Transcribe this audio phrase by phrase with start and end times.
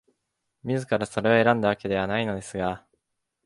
[0.63, 2.83] 自らそれを選んだわけではないのですが、